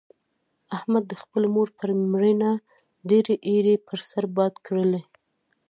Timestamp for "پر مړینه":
1.77-2.51